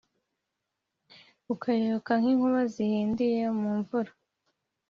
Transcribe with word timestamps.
ukayoyoka 1.53 2.11
nk’inkuba 2.21 2.61
zihindiye 2.73 3.41
mu 3.59 3.69
mvura. 3.79 4.11